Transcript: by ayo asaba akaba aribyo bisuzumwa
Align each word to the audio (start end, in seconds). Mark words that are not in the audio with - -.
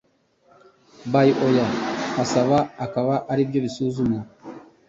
by 1.13 1.27
ayo 1.49 1.65
asaba 2.23 2.57
akaba 2.85 3.15
aribyo 3.31 3.59
bisuzumwa 3.65 4.19